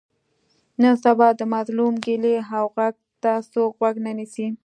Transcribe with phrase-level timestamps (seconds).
[0.81, 4.47] نن سبا د مظلوم ګیلې او غږ ته څوک غوږ نه نیسي.